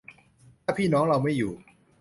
[0.65, 1.53] ถ้าพี่น้องเราไม่อยู่